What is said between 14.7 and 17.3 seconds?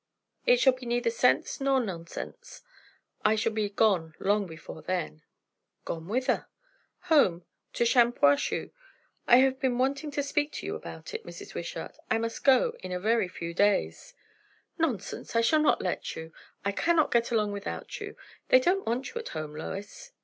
"Nonsense! I shall not let you. I cannot get